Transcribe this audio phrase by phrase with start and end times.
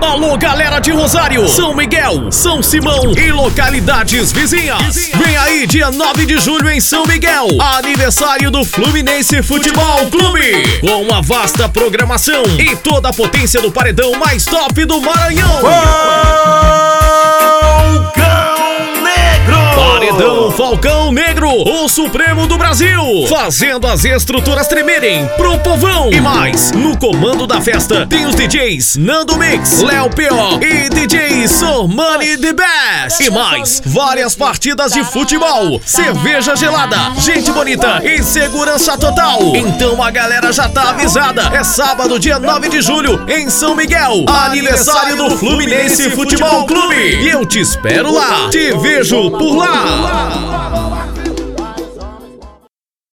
[0.00, 5.10] Alô, galera de Rosário, São Miguel, São Simão e localidades vizinhas.
[5.14, 10.80] Vem aí, dia 9 de julho em São Miguel, aniversário do Fluminense Futebol Clube.
[10.80, 15.62] Com uma vasta programação e toda a potência do paredão mais top do Maranhão.
[20.06, 26.12] Paredão Falcão Negro, o Supremo do Brasil, fazendo as estruturas tremerem pro povão.
[26.12, 30.60] E mais, no comando da festa tem os DJs Nando Mix, Léo P.O.
[30.62, 30.88] e
[31.86, 33.22] Sormani The Best.
[33.22, 39.54] E mais, várias partidas de futebol, cerveja gelada, gente bonita e segurança total.
[39.54, 41.42] Então a galera já tá avisada.
[41.54, 46.96] É sábado, dia 9 de julho, em São Miguel, aniversário do Fluminense Futebol Clube.
[46.96, 48.50] E eu te espero lá.
[48.50, 50.35] Te vejo por lá.